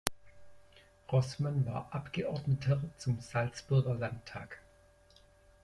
[1.11, 4.59] Roßmann war Abgeordneter zum Salzburger Landtag.